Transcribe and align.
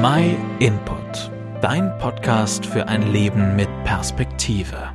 My 0.00 0.36
Input, 0.60 1.32
dein 1.60 1.98
Podcast 1.98 2.64
für 2.64 2.86
ein 2.86 3.10
Leben 3.10 3.56
mit 3.56 3.68
Perspektive. 3.82 4.92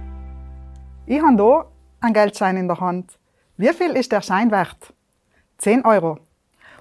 Ich 1.06 1.22
habe 1.22 1.44
hier 1.44 1.66
einen 2.00 2.14
Geldschein 2.14 2.56
in 2.56 2.70
der 2.70 2.80
Hand. 2.80 3.20
Wie 3.58 3.74
viel 3.74 3.98
ist 3.98 4.14
der 4.14 4.22
Schein 4.22 4.50
wert? 4.50 4.94
10 5.58 5.84
Euro. 5.84 6.20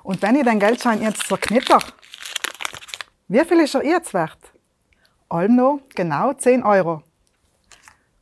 Und 0.05 0.23
wenn 0.23 0.37
ich 0.37 0.45
den 0.45 0.61
Geldschein 0.61 1.03
jetzt 1.03 1.27
zerknitter, 1.27 1.81
wie 3.27 3.45
viel 3.45 3.59
ist 3.59 3.75
er 3.75 3.85
jetzt 3.85 4.15
wert? 4.15 4.39
Allem 5.29 5.57
noch 5.57 5.81
genau 5.93 6.33
10 6.33 6.63
Euro. 6.63 7.03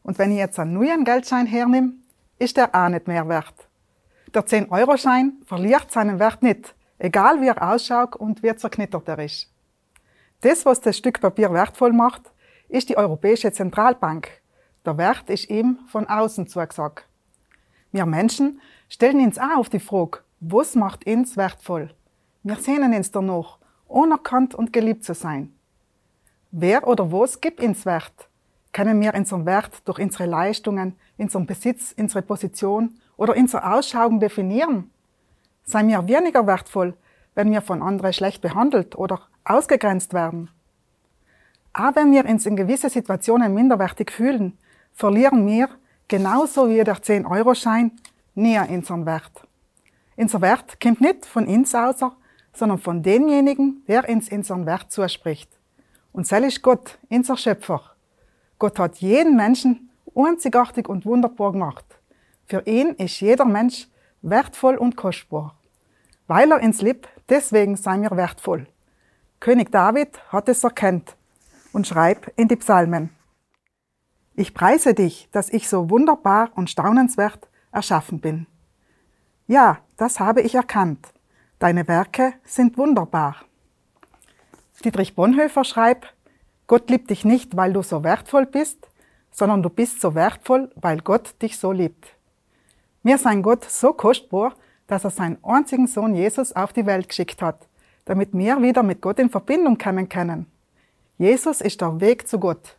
Und 0.02 0.18
wenn 0.18 0.32
ich 0.32 0.38
jetzt 0.38 0.58
einen 0.58 0.72
neuen 0.72 1.04
Geldschein 1.04 1.44
hernehme, 1.44 1.92
ist 2.38 2.56
der 2.56 2.74
auch 2.74 2.88
nicht 2.88 3.06
mehr 3.06 3.28
wert. 3.28 3.68
Der 4.32 4.46
10-Euro-Schein 4.46 5.42
verliert 5.44 5.92
seinen 5.92 6.18
Wert 6.18 6.42
nicht, 6.42 6.74
egal 6.98 7.42
wie 7.42 7.48
er 7.48 7.70
ausschaut 7.70 8.16
und 8.16 8.42
wie 8.42 8.56
zerknittert 8.56 9.06
er 9.06 9.18
ist. 9.18 9.50
Das, 10.42 10.64
was 10.64 10.80
das 10.80 10.96
Stück 10.96 11.20
Papier 11.20 11.52
wertvoll 11.52 11.92
macht, 11.92 12.32
ist 12.70 12.88
die 12.88 12.96
Europäische 12.96 13.52
Zentralbank. 13.52 14.30
Der 14.86 14.96
Wert 14.96 15.28
ist 15.28 15.50
ihm 15.50 15.80
von 15.86 16.08
außen 16.08 16.46
zugesagt. 16.46 17.06
Wir 17.92 18.06
Menschen 18.06 18.60
stellen 18.88 19.20
uns 19.20 19.38
auch 19.38 19.58
auf 19.58 19.68
die 19.68 19.80
Frage, 19.80 20.20
was 20.40 20.74
macht 20.76 21.06
uns 21.06 21.36
wertvoll? 21.36 21.94
Wir 22.42 22.56
sehnen 22.56 22.94
uns 22.94 23.10
danach, 23.10 23.58
unerkannt 23.86 24.54
und 24.54 24.72
geliebt 24.72 25.04
zu 25.04 25.12
sein. 25.12 25.52
Wer 26.50 26.88
oder 26.88 27.12
was 27.12 27.42
gibt 27.42 27.60
uns 27.60 27.84
Wert? 27.84 28.30
Können 28.72 28.98
wir 29.02 29.12
unseren 29.14 29.44
Wert 29.44 29.86
durch 29.86 29.98
unsere 29.98 30.24
Leistungen, 30.24 30.96
unseren 31.18 31.44
Besitz, 31.44 31.94
unsere 31.98 32.22
Position 32.22 32.98
oder 33.18 33.36
unser 33.36 33.74
Ausschauen 33.74 34.20
definieren? 34.20 34.90
Seien 35.64 35.88
wir 35.88 36.08
weniger 36.08 36.46
wertvoll, 36.46 36.94
wenn 37.34 37.50
wir 37.50 37.60
von 37.60 37.82
anderen 37.82 38.14
schlecht 38.14 38.40
behandelt 38.40 38.96
oder 38.96 39.20
ausgegrenzt 39.44 40.12
werden? 40.14 40.50
Auch 41.72 41.94
wenn 41.94 42.12
wir 42.12 42.24
uns 42.26 42.46
in 42.46 42.56
gewissen 42.56 42.90
Situationen 42.90 43.54
minderwertig 43.54 44.10
fühlen, 44.10 44.58
verlieren 44.92 45.46
wir, 45.46 45.68
genauso 46.08 46.68
wie 46.68 46.82
der 46.82 46.96
10-Euro-Schein, 46.96 47.92
nie 48.34 48.58
unseren 48.58 49.06
Wert. 49.06 49.46
Unser 50.16 50.40
Wert 50.40 50.80
kommt 50.80 51.00
nicht 51.00 51.24
von 51.26 51.46
uns 51.46 51.74
aus, 51.74 52.04
sondern 52.52 52.78
von 52.78 53.02
demjenigen, 53.02 53.84
der 53.86 54.08
uns 54.08 54.30
unseren 54.30 54.66
Wert 54.66 54.90
zuspricht. 54.90 55.48
Und 56.12 56.26
sel 56.26 56.44
ist 56.44 56.62
Gott, 56.62 56.98
unser 57.08 57.36
Schöpfer. 57.36 57.82
Gott 58.58 58.78
hat 58.78 58.96
jeden 58.96 59.36
Menschen 59.36 59.90
einzigartig 60.14 60.88
und 60.88 61.06
wunderbar 61.06 61.52
gemacht. 61.52 61.84
Für 62.46 62.66
ihn 62.66 62.88
ist 62.94 63.20
jeder 63.20 63.44
Mensch 63.44 63.88
wertvoll 64.22 64.76
und 64.76 64.96
kostbar. 64.96 65.56
Weil 66.26 66.50
er 66.50 66.62
uns 66.62 66.82
liebt, 66.82 67.08
deswegen 67.28 67.76
seien 67.76 68.02
wir 68.02 68.16
wertvoll. 68.16 68.66
König 69.40 69.72
David 69.72 70.20
hat 70.30 70.50
es 70.50 70.62
erkannt 70.62 71.16
und 71.72 71.86
schreibt 71.86 72.28
in 72.36 72.46
die 72.46 72.56
Psalmen. 72.56 73.08
Ich 74.34 74.52
preise 74.52 74.92
dich, 74.92 75.30
dass 75.32 75.48
ich 75.48 75.66
so 75.66 75.88
wunderbar 75.88 76.50
und 76.56 76.68
staunenswert 76.68 77.48
erschaffen 77.72 78.20
bin. 78.20 78.46
Ja, 79.46 79.78
das 79.96 80.20
habe 80.20 80.42
ich 80.42 80.54
erkannt. 80.54 81.08
Deine 81.58 81.88
Werke 81.88 82.34
sind 82.44 82.76
wunderbar. 82.76 83.36
Dietrich 84.84 85.14
Bonhoeffer 85.14 85.64
schreibt, 85.64 86.14
Gott 86.66 86.90
liebt 86.90 87.08
dich 87.08 87.24
nicht, 87.24 87.56
weil 87.56 87.72
du 87.72 87.82
so 87.82 88.04
wertvoll 88.04 88.44
bist, 88.44 88.88
sondern 89.30 89.62
du 89.62 89.70
bist 89.70 90.02
so 90.02 90.14
wertvoll, 90.14 90.70
weil 90.76 91.00
Gott 91.00 91.40
dich 91.40 91.58
so 91.58 91.72
liebt. 91.72 92.14
Mir 93.02 93.16
sein 93.16 93.42
Gott 93.42 93.64
so 93.64 93.94
kostbar, 93.94 94.54
dass 94.86 95.04
er 95.04 95.10
seinen 95.10 95.42
einzigen 95.42 95.86
Sohn 95.86 96.14
Jesus 96.14 96.52
auf 96.52 96.74
die 96.74 96.84
Welt 96.84 97.08
geschickt 97.08 97.40
hat, 97.40 97.66
damit 98.10 98.30
wir 98.32 98.60
wieder 98.60 98.82
mit 98.82 99.00
Gott 99.00 99.20
in 99.20 99.30
Verbindung 99.30 99.78
kommen 99.78 100.08
können. 100.08 100.46
Jesus 101.16 101.60
ist 101.60 101.80
der 101.80 102.00
Weg 102.00 102.26
zu 102.26 102.40
Gott. 102.40 102.76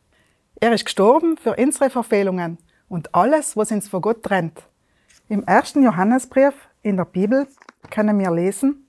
Er 0.59 0.73
ist 0.73 0.83
gestorben 0.83 1.37
für 1.37 1.55
unsere 1.55 1.89
Verfehlungen 1.89 2.57
und 2.89 3.15
alles, 3.15 3.55
was 3.55 3.71
uns 3.71 3.87
vor 3.87 4.01
Gott 4.01 4.23
trennt. 4.23 4.67
Im 5.29 5.45
ersten 5.45 5.83
Johannesbrief 5.83 6.53
in 6.81 6.97
der 6.97 7.05
Bibel 7.05 7.47
können 7.89 8.19
wir 8.19 8.29
lesen, 8.29 8.85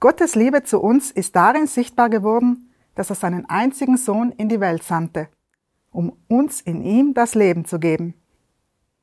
Gottes 0.00 0.36
Liebe 0.36 0.62
zu 0.62 0.80
uns 0.80 1.10
ist 1.10 1.36
darin 1.36 1.66
sichtbar 1.66 2.08
geworden, 2.08 2.72
dass 2.94 3.10
er 3.10 3.16
seinen 3.16 3.44
einzigen 3.50 3.98
Sohn 3.98 4.32
in 4.32 4.48
die 4.48 4.58
Welt 4.58 4.82
sandte, 4.82 5.28
um 5.90 6.16
uns 6.28 6.62
in 6.62 6.80
ihm 6.80 7.12
das 7.12 7.34
Leben 7.34 7.66
zu 7.66 7.78
geben. 7.78 8.14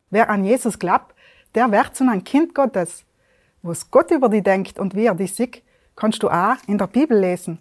Wer 0.10 0.32
an 0.32 0.44
Jesus 0.44 0.80
glaubt, 0.80 1.14
der 1.54 1.72
wird 1.72 1.96
zu 1.96 2.06
einem 2.06 2.24
Kind 2.24 2.56
Gottes. 2.56 3.06
Was 3.62 3.92
Gott 3.92 4.10
über 4.10 4.30
dich 4.30 4.42
denkt 4.42 4.80
und 4.80 4.96
wie 4.96 5.06
er 5.06 5.14
dich 5.14 5.36
sieht, 5.36 5.62
kannst 6.00 6.24
du 6.24 6.30
auch 6.30 6.56
in 6.68 6.78
der 6.78 6.88
Bibel 6.88 7.20
lesen. 7.20 7.60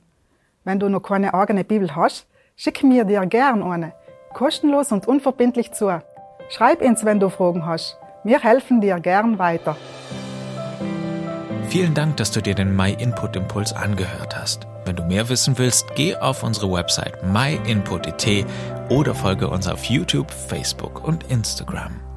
Wenn 0.65 0.79
du 0.79 0.89
noch 0.89 1.01
keine 1.01 1.35
eigene 1.35 1.65
Bibel 1.65 1.95
hast, 1.97 2.27
schick 2.57 2.83
mir 2.85 3.05
dir 3.05 3.27
gern 3.27 3.63
eine, 3.63 3.93
kostenlos 4.33 4.93
und 4.93 5.09
unverbindlich 5.09 5.73
zu. 5.73 6.01
Schreib 6.49 6.81
uns, 6.81 7.05
wenn 7.05 7.21
du 7.21 7.31
Fragen 7.31 7.67
hast. 7.67 7.99
Wir 8.25 8.41
helfen 8.41 8.81
dir 8.81 9.01
gern 9.01 9.39
weiter. 9.39 9.77
Vielen 11.69 11.95
Dank, 11.95 12.17
dass 12.17 12.31
du 12.31 12.41
dir 12.41 12.55
den 12.55 12.75
My 12.75 12.93
Input 12.93 13.37
Impuls 13.37 13.73
angehört 13.73 14.39
hast. 14.39 14.67
Wenn 14.85 14.97
du 14.97 15.03
mehr 15.03 15.29
wissen 15.29 15.59
willst, 15.59 15.95
geh 15.97 16.17
auf 16.17 16.43
unsere 16.43 16.73
Website 16.73 17.23
myinput.it 17.23 18.47
oder 18.89 19.15
folge 19.15 19.51
uns 19.51 19.69
auf 19.69 19.85
YouTube, 19.85 20.31
Facebook 20.31 21.07
und 21.07 21.25
Instagram. 21.31 22.08